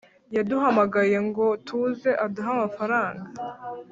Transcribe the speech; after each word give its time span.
yaduhamagaye 0.35 1.17
ngo 1.27 1.45
tuze 1.67 2.11
aduhe 2.25 2.49
amafaranga 2.55 3.27